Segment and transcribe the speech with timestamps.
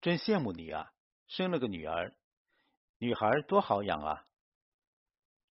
[0.00, 0.90] 真羡慕你啊，
[1.26, 2.14] 生了个女儿，
[2.96, 4.24] 女孩多好养啊。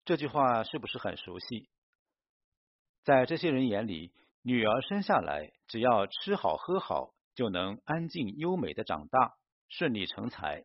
[0.06, 1.68] 这句话是不是很熟悉？
[3.02, 9.36] 在这些人眼里，女儿生下来只要吃好喝好，就能安静优美的长大，
[9.68, 10.64] 顺利成才。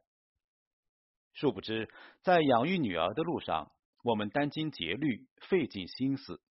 [1.34, 1.90] 殊不知，
[2.22, 6.42] 在养育女儿的路上，我们殚精竭虑，费尽心思，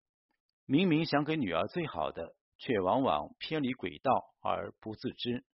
[0.67, 5.47] 明明想给女儿最好的，却往往偏离轨道而不自知。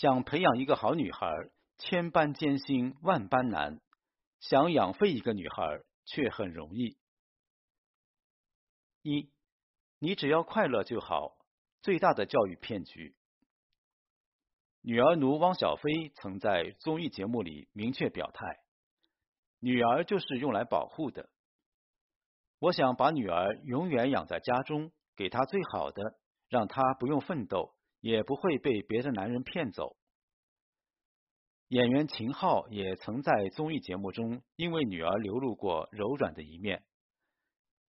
[0.00, 1.30] 想培养一个好女孩，
[1.76, 3.80] 千般艰辛，万般难；
[4.40, 6.96] 想养废一个女孩，却很容易。
[9.02, 9.30] 一，
[9.98, 11.36] 你只要快乐就好。
[11.82, 13.14] 最大的教育骗局。
[14.80, 18.58] 女儿奴汪小菲曾在综艺节目里明确表态
[19.60, 21.28] ：“女儿就是用来保护的。
[22.58, 29.96] 我想把女儿永远养在家中，给她最好的，让她不用奋斗，也不会被别的男人骗走。”
[31.68, 36.84] 演员秦昊也曾在综艺节目中因为女儿流露过柔软的一面。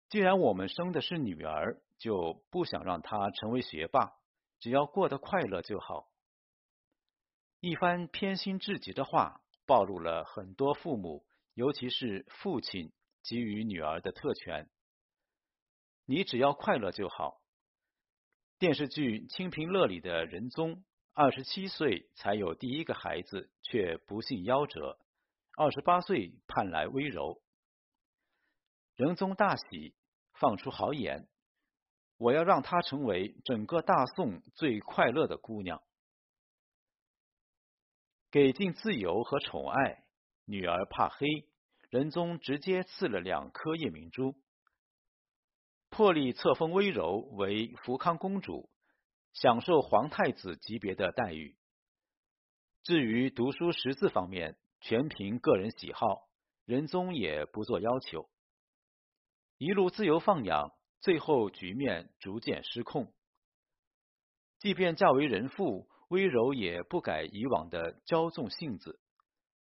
[0.07, 4.13] 既然我们生的是女儿，就不想让她成为学霸，
[4.59, 6.11] 只要过得快乐就好。
[7.59, 12.91] 一番偏心至极的话，暴露了很多父母，尤其是父亲
[13.23, 14.69] 给予女儿的特权。
[16.05, 17.40] 你只要快乐就好。
[18.61, 24.99] 电视剧《清平乐》里的仁宗，二十七岁才有第一个孩子，却不幸夭折，
[25.57, 27.41] 二十八岁盼来温柔。
[28.95, 29.95] 仁宗大喜。
[30.33, 31.27] 放出豪言，
[32.17, 35.81] 我要让她成为整个大宋最快乐的姑娘。
[38.29, 40.03] 给尽自由和宠爱，
[40.45, 41.27] 女儿怕黑，
[41.89, 44.35] 仁宗直接赐了两颗夜明珠。
[45.91, 48.69] 破例册封温柔为福康公主，
[49.33, 51.57] 享受皇太子级别的待遇。
[52.83, 56.29] 至于读书识字方面，全凭个人喜好，
[56.63, 58.29] 仁宗也不做要求。
[59.57, 60.71] 一路自由放养，
[61.01, 63.13] 最后局面逐渐失控。
[64.59, 69.01] 即便嫁为人妇，温柔也不改以往的骄纵性子。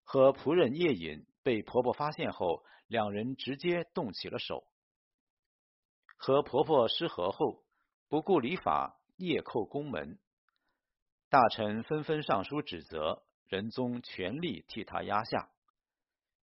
[0.04, 4.62] 和仆人叶隐，被婆婆发现后，两人直接动起了手。
[6.22, 7.64] 和婆婆失和后，
[8.10, 10.19] 不顾礼法，夜叩宫门。
[11.31, 15.50] 大臣纷纷上书指责，仁宗全力替他压下。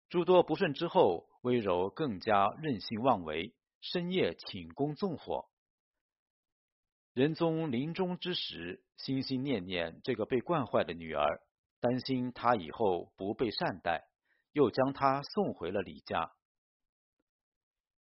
[0.08, 1.28] 诸多不顺之后。
[1.42, 5.48] 温柔更加任性妄为，深夜寝宫纵火。
[7.14, 11.40] 仁宗临终之时，心心念念这个被惯坏的女儿，
[11.80, 14.08] 担心她以后不被善待，
[14.50, 16.32] 又将她送回了李家。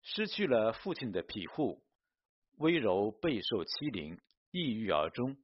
[0.03, 1.81] 失去了父亲的庇护，
[2.57, 4.19] 温柔备受欺凌，
[4.51, 5.37] 抑郁而终。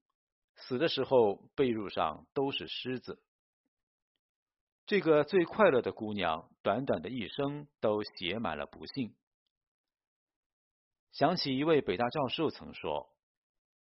[0.56, 3.24] 死的时候，被褥上都是虱子。
[4.86, 9.16] 这个最快乐的姑娘，短短的一生都写满了不幸。
[11.12, 13.10] 想起一位北大教授曾说：“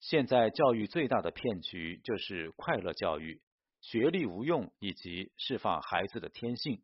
[0.01, 3.43] 现在教育最大的骗局就是快乐教育，
[3.81, 6.83] 学历无用，以及释放孩子的天性。”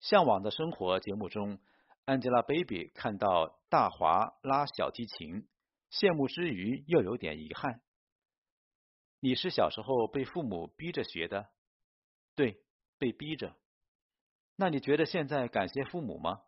[0.00, 1.58] 向往的生活节目中
[2.08, 5.46] ，Angelababy 看到大华拉小提琴，
[5.90, 7.82] 羡慕之余又有点遗憾。
[9.20, 11.50] 你是小时候被父母逼着学的？
[12.34, 12.62] 对，
[12.96, 13.54] 被逼着。
[14.56, 16.40] 那你觉得现在感谢父母吗？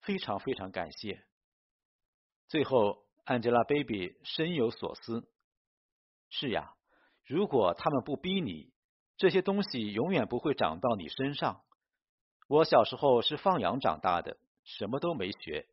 [0.00, 1.24] 非常非常感谢。
[2.48, 5.30] 最后，Angelababy 深有所思。
[6.30, 6.74] 是呀，
[7.24, 8.72] 如果他们不逼你，
[9.16, 11.62] 这些东西永远不会长到你身上。
[12.48, 15.66] 我小时候是放羊长大的，什么都没学。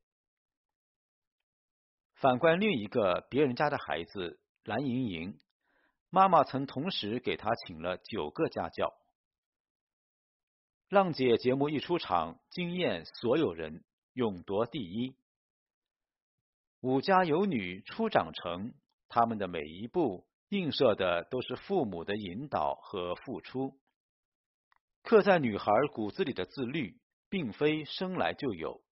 [2.16, 5.40] 反观另一个别人家的孩子蓝莹莹，
[6.10, 8.94] 妈妈曾同时给她请了九个家教。
[10.88, 15.16] 浪姐节目一出场，惊艳所有人，勇夺第一。
[16.82, 18.74] 五家有女初长成，
[19.08, 23.80] 他们的每一步映射的都是父母的引导和付出。
[25.02, 27.01] 刻在女孩骨子里的自律，
[27.32, 28.84] 并非生来就有，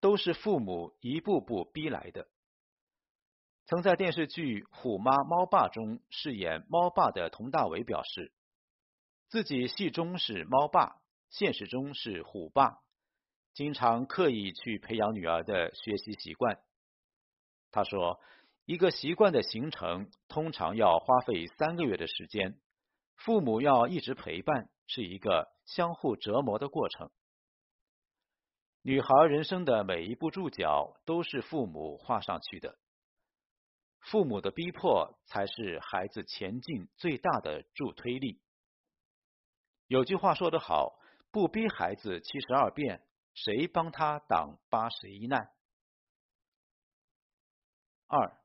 [0.00, 2.28] 都是父母一步步逼来的。
[3.66, 8.32] 曾在电视剧《虎妈猫爸》中饰演猫爸的佟大为表示，
[9.28, 11.02] 自己戏中是猫爸。
[11.30, 12.78] 现实中是虎爸，
[13.52, 16.58] 经常刻意去培养女儿的学习习惯。
[17.70, 18.18] 他说，
[18.64, 22.58] 一个习惯的形成通常要花费三个月的时间，
[23.16, 27.10] 父母要一直陪伴，是一个相互折磨的过程。
[28.82, 32.78] 女孩人生的每一步注脚都是父母画上去的，
[34.00, 38.40] 父母的逼迫才是孩子前进最大的助推力。
[39.86, 40.98] 有句话说得好
[41.32, 43.02] ：“不逼孩子七十二变，
[43.34, 45.50] 谁帮他挡八十一难？”
[48.06, 48.40] 二，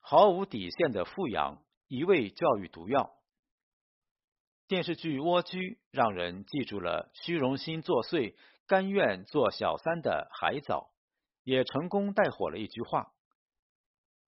[0.00, 3.14] 毫无底线的富养，一味教育毒药。
[4.66, 5.58] 电视剧《蜗居》
[5.90, 8.34] 让人记住了虚荣心作祟、
[8.72, 10.90] 甘愿做小三的海藻，
[11.42, 13.12] 也成功带火了一句话：“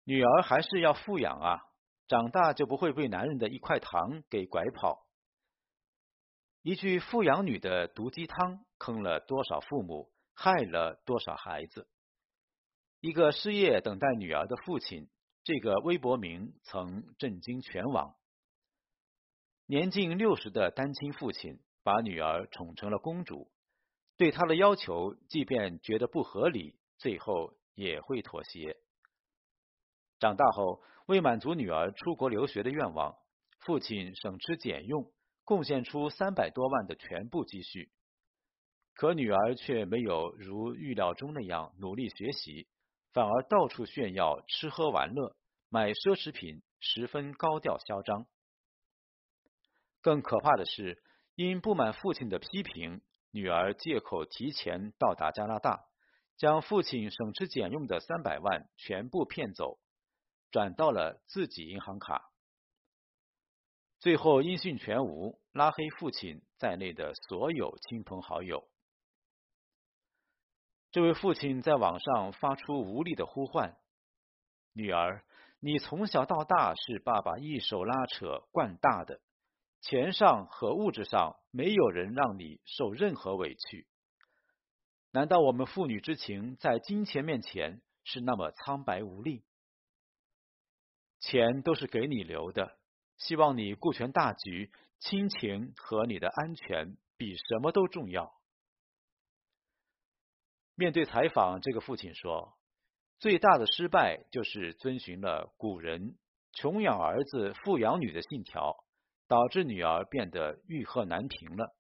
[0.04, 1.60] 女儿还是要富养啊，
[2.08, 5.06] 长大就不会被男人的一块糖给拐跑。”
[6.64, 11.86] 一句富养女的毒鸡汤，坑了多少父母，害了多少孩子。
[13.00, 15.10] 一个失业等待女儿的父亲，
[15.44, 18.16] 这个微博名曾震惊全网。
[19.66, 23.52] 年近六十的单亲父亲把女儿宠成了公主，
[24.20, 28.76] 对他的要求，即便觉得不合理，最后也会妥协。
[30.18, 33.16] 长大后，为满足女儿出国留学的愿望，
[33.60, 35.10] 父亲省吃俭用，
[35.44, 37.90] 贡献出三百多万的全部积蓄。
[38.92, 42.68] 可女儿却没有如预料中那样努力学习，
[43.14, 45.34] 反而到处炫耀吃喝玩乐，
[45.70, 48.26] 买奢侈品，十分高调嚣张。
[50.02, 51.02] 更可怕的是，
[51.36, 53.00] 因不满父亲的批评，
[53.32, 55.86] 女儿借口提前到达加拿大，
[56.36, 59.78] 将父亲省吃俭用的三百万全部骗走，
[60.50, 62.30] 转到了自己银行卡，
[64.00, 68.68] 最后音讯全无，拉黑父亲在内的所有亲朋好友。
[70.90, 73.76] 这位父亲在网上发出无力的呼唤
[74.74, 75.24] ：“女儿，
[75.60, 79.20] 你从小到大是爸爸一手拉扯惯大的。”
[79.80, 83.86] 钱上和物质上，没有人让你受任何委屈。
[85.10, 89.44] 难道我们父女之情在金钱面前是那么苍白无力？
[91.18, 92.78] 钱都是给你留的，
[93.16, 98.32] 希望你顾全大局，亲情和你的安全比什么都重要。
[100.74, 102.56] 面对采访，这个父亲说
[103.18, 106.16] ：“最大的失败就是遵循了古人
[106.52, 108.84] ‘穷养儿子，富养女’的信条。”
[109.30, 111.72] 导致女儿变得欲壑难平了。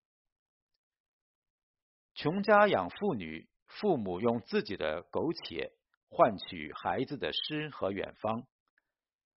[2.14, 5.72] 穷家养妇女，父母用自己的苟且
[6.08, 8.46] 换取孩子的诗和远方，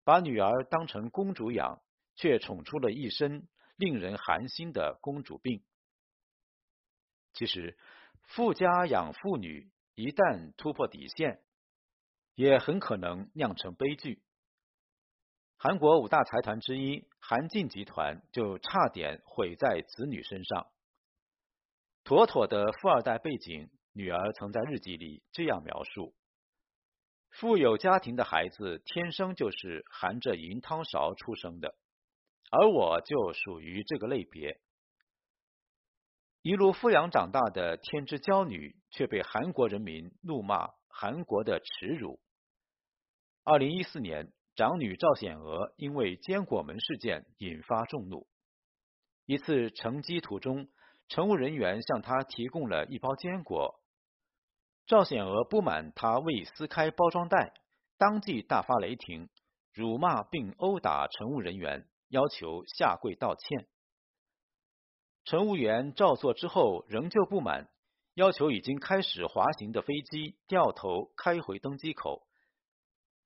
[0.05, 1.81] 把女儿当成公主养，
[2.15, 5.65] 却宠出了一身令人寒心的公主病。
[7.33, 7.79] 其实，
[8.25, 11.43] 富家养妇女一旦突破底线，
[12.35, 14.23] 也很可能酿成悲剧。
[15.65, 20.67] 韩国五大财团之一韩进集团就差点毁在子女身上。
[22.03, 26.17] 妥妥的富二代背景，女儿曾在日记里这样描述：
[27.31, 31.77] 富有家庭的孩子天生就是含着银汤勺出生的，
[32.51, 34.61] 而我就属于这个类别。
[36.43, 42.19] 一路富养长大的天之娇女，却被韩国人民怒骂韩国的耻辱。
[43.45, 44.33] 二零一四年。
[44.55, 48.27] 长女赵显娥因为坚果门事件引发众怒。
[49.25, 50.69] 一次乘机途中，
[51.09, 53.81] 乘务人员向她提供了一包坚果，
[54.87, 57.55] 赵显娥不满他未撕开包装袋，
[57.97, 59.31] 当即大发雷霆，
[59.73, 63.67] 辱骂并殴打乘务人员，要求下跪道歉。
[65.25, 67.71] 乘务员照做之后仍旧不满，
[68.15, 72.27] 要求已经开始滑行的飞机掉头开回登机口。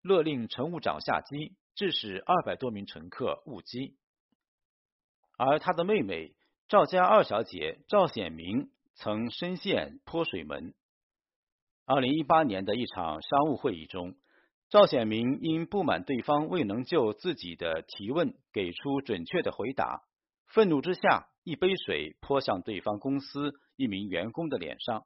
[0.07, 3.97] 勒令乘务长下机，致使二百多名乘客误机。
[5.37, 6.35] 而他的妹妹
[6.69, 10.75] 赵家二小姐赵显明曾深陷泼水门。
[11.85, 14.15] 二零一八年的一场商务会议中，
[14.71, 20.03] 赵显明因不满对方未能就自己的提问给出准确的回答，
[20.47, 25.05] 愤怒之下一杯水泼向对方公司一名员工的脸上。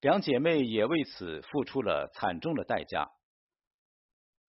[0.00, 3.10] 两姐妹也为此付出了惨重的代价。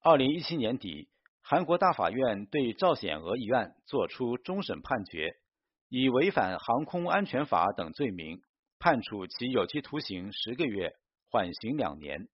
[0.03, 1.09] 二零一七年底，
[1.43, 5.35] 韩国大法院对赵显娥一案作出终审判决，
[5.89, 8.41] 以违反航空安全法等罪名，
[8.79, 10.95] 判处其有期徒刑十个月，
[11.29, 12.27] 缓刑两年。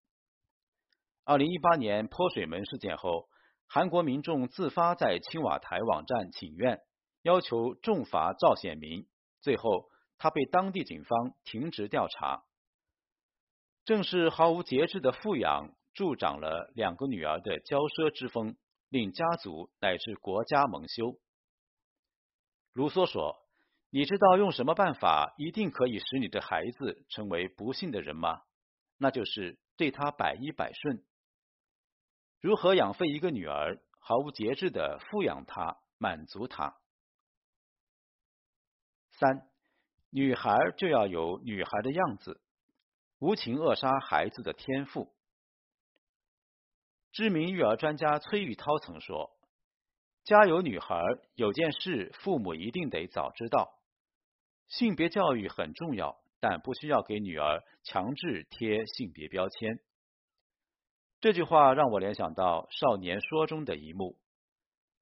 [1.26, 3.28] 二零一八年泼水门事件后，
[3.68, 6.80] 韩国民众自发在青瓦台网站请愿，
[7.22, 9.08] 要求重罚赵显明，
[9.42, 12.46] 最后他被当地警方停职调查。
[13.84, 15.74] 正是毫无节制的富养。
[15.98, 18.56] 助长了两个女儿的骄奢之风，
[18.88, 21.20] 令家族乃至国家蒙羞。
[22.72, 23.36] 卢梭说
[23.90, 28.44] ：“你知道用什么办法一定可以使你的孩子成为不幸的人吗？
[28.98, 31.04] 那就是对他百依百顺。”
[32.42, 36.78] 如何养废一个女儿，毫无节制的富养她，满足她。
[39.14, 39.50] 三，
[40.12, 42.40] 女孩就要有女孩的样子，
[43.18, 45.17] 无情扼杀孩子的天赋。
[47.12, 49.32] 知名育儿专家崔玉涛曾说
[50.24, 51.02] ：“家有女孩，
[51.34, 53.80] 有件事父母一定得早知道，
[54.68, 59.80] 性别教育很重要，但不需要给女儿强制贴性别标签。”
[61.20, 64.20] 这句话让我联想到《少年说》中的一幕：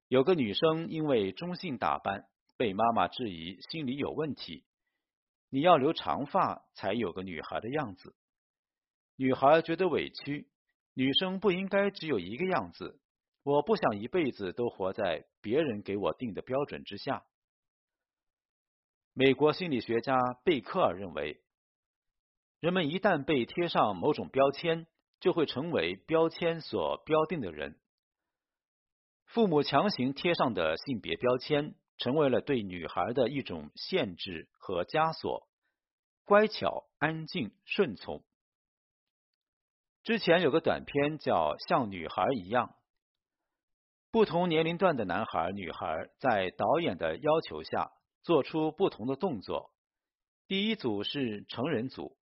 [0.08, 4.64] 有个女生因为中性打扮，被妈妈质疑心理有问题。
[5.50, 8.16] 你要留长发才有个女孩的样子。
[9.18, 10.48] 女孩觉得委屈，
[10.96, 13.00] 女生不应该只有一个样子。
[13.44, 17.24] 我不想一辈子都活在别人给我定的标准之下。
[19.14, 21.42] 美国心理学家贝克尔认为，
[22.60, 24.88] 人们一旦被贴上某种标签，
[25.20, 27.80] 就会成为标签所标定的人。
[29.26, 35.48] 父母强行贴上的性别标签，成为了对女孩的一种限制和枷锁。
[36.24, 38.24] 乖巧、安静、顺从。
[40.06, 42.68] 之前有个短片叫《像女孩一样》，
[44.12, 49.72] 不同年龄段的男孩、女孩在导演的要求下做出不同的动作。
[50.46, 52.16] 第一组是成人组，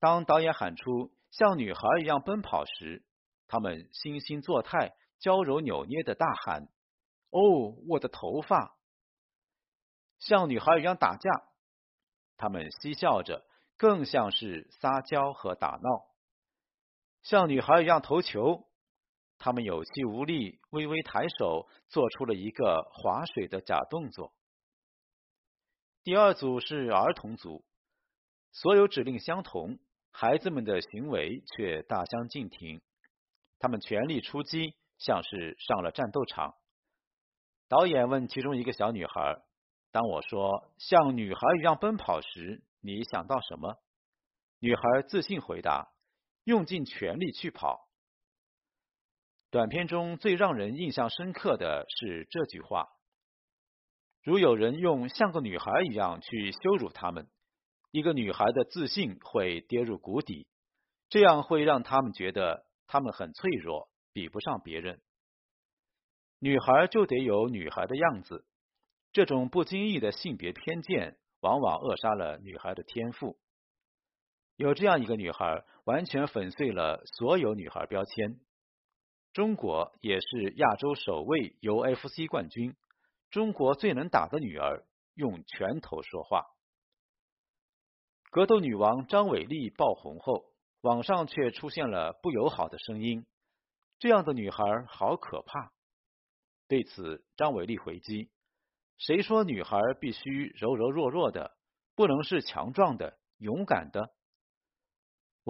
[0.00, 1.12] 当导演喊出。
[1.30, 3.04] 像女孩一样奔跑时，
[3.48, 6.68] 他们惺惺作态、娇柔扭捏的大喊
[7.28, 8.78] ：“哦，我的头发！”
[10.20, 11.30] 像女孩一样打架，
[12.38, 13.44] 他们嬉笑着，
[13.76, 16.07] 更像是撒娇和打闹。
[17.22, 18.66] 像女孩一样投球，
[19.38, 24.32] 他们有气无力，微微抬手，做出了一个划水的假动作。
[26.02, 27.64] 第二组是儿童组，
[28.52, 29.78] 所有指令相同。
[30.10, 32.80] 孩子们的行为却大相径庭，
[33.60, 36.56] 他们全力出击，像是上了战斗场。
[37.68, 39.42] 导演问其中一个小女孩
[39.92, 43.76] ：“当我说像女孩一样奔跑时，你想到什么？”
[44.58, 45.92] 女孩自信回答
[46.48, 47.86] ：“用尽全力去跑。”
[49.52, 52.88] 短片中最让人印象深刻的是这句话
[54.24, 57.28] ：“如有人用像个女孩一样去羞辱他们。”
[57.90, 60.46] 一个女孩的自信会跌入谷底，
[61.08, 65.00] 这样会让他们觉得他们很脆弱，比不上别人。
[66.38, 68.46] 女孩就得有女孩的样子，
[69.12, 73.38] 这种不经意的性别偏见，往往扼杀了女孩的天赋。
[74.58, 78.40] 有这样一个女孩，完全粉碎了所有女孩标签。
[79.32, 82.74] 中国也是亚洲首位 UFC 冠军，
[83.30, 84.84] 中国最能打的女儿，
[85.14, 86.44] 用拳头说话。
[88.32, 90.46] 格斗女王张伟丽爆红后，
[90.80, 93.26] 网上却出现了不友好的声音
[94.00, 95.70] ：“这样的女孩好可怕。”
[96.66, 98.28] 对此，张伟丽回击
[98.98, 101.56] ：“谁说女孩必须柔柔弱弱的，
[101.94, 104.12] 不能是强壮的、勇敢的？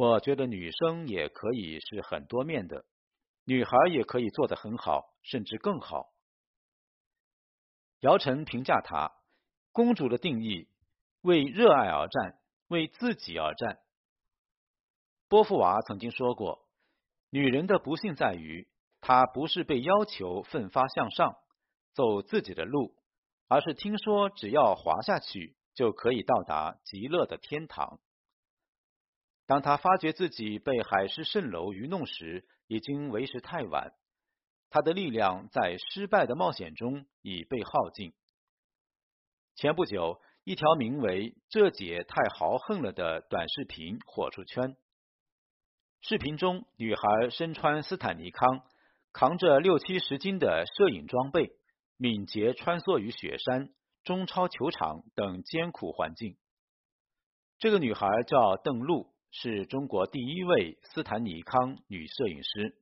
[0.00, 2.84] 我觉得女生也可以是很多面的，
[3.42, 6.12] 女孩也可以做得很好，甚至更好。”
[7.98, 9.10] 姚晨评价她
[9.72, 10.68] ：“公主的定义，
[11.22, 12.38] 为热爱而战。”
[12.68, 13.78] 为自己而战。
[15.26, 16.68] 波伏娃曾经说过
[17.32, 18.68] ：“女人的不幸在于，
[19.00, 21.38] 她不是被要求奋发向上，
[21.94, 22.94] 走自己的路，
[23.48, 27.98] 而是听说只要滑下去，就可以到达极乐的天堂。
[29.48, 33.92] 当他发觉自己被海市蜃楼愚弄时，已经为时太晚。
[34.70, 38.12] 他的力量在失败的冒险中已被耗尽。
[39.56, 40.20] 前不久。
[40.44, 44.78] 一条名为“这姐太豪横了”的短视频火出圈。
[46.00, 48.62] 视频中，女孩身穿斯坦尼康，
[49.12, 51.50] 扛着六七十斤的摄影装备，
[51.98, 53.68] 敏捷穿梭于雪山、
[54.04, 56.38] 中超球场等艰苦环境。
[57.58, 62.76] 这个女孩叫邓璐，是中国第一位斯坦尼康女摄影师。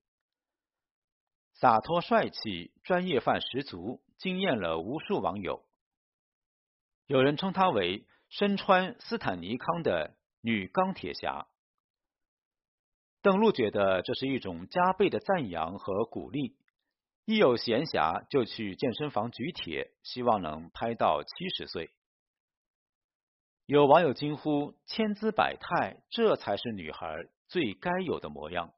[1.55, 5.65] 洒脱帅气、专业范十足，惊艳了无数网友。
[7.07, 11.47] 有人称她为身穿斯坦尼康的女钢铁侠。
[13.23, 16.57] 邓璐觉得这是一种加倍的赞扬和鼓励，
[17.25, 21.91] 一有闲暇就去健身房举铁，希望能拍到七十岁。
[23.67, 28.73] 有网友惊呼：“千姿百态，这才是女孩最该有的模样。”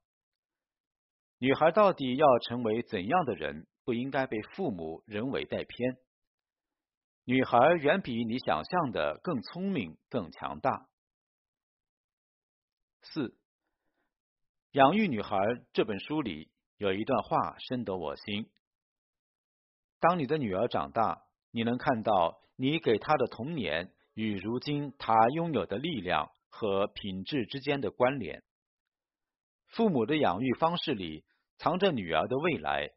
[1.37, 3.67] 女孩到底要成为怎样的人？
[3.85, 5.97] 不应该被父母人为带偏。
[7.23, 10.87] 女孩远比你想象的更聪明、更强大。
[13.01, 13.29] 四，
[14.71, 15.37] 《养育女孩》
[15.73, 18.51] 这本书里有一段话深得我心：
[19.99, 28.43] 当你的女儿长大，你能看到你给她的童年与如今她拥有的力量和品质之间的关联。
[29.67, 31.23] 父母的养育方式里
[31.57, 32.89] 藏着女儿的未来。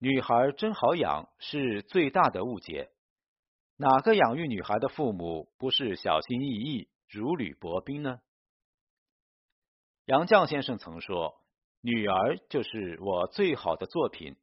[0.00, 2.90] 女孩真好养是最大的误解。
[3.76, 8.18] 哪个养育女孩的父母不是小心翼翼、如履薄冰呢？
[10.06, 11.40] 杨绛先生曾说
[11.80, 14.34] ：“女儿就是我最好的作品。”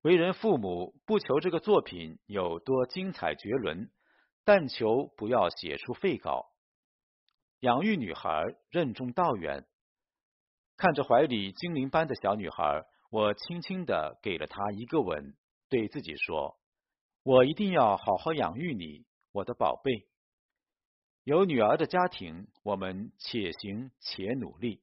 [0.00, 3.90] 为人父母不求这个作品有多精彩绝伦，
[4.46, 6.52] 但求不要写出废稿。
[7.60, 9.66] 养育女孩任重道远。
[10.76, 15.34] 看着怀里精灵般的小女孩，我轻轻的给了她一个吻，
[15.68, 16.56] 对自己说。
[17.24, 20.06] 我一定要好好养育你，我的宝贝。
[21.24, 24.80] 有女儿的家庭，我们且行且努力。